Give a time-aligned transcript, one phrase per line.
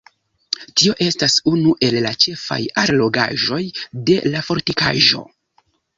[0.79, 3.61] Tio estas unu el la ĉefaj allogaĵoj
[4.09, 5.23] de la fortikaĵo.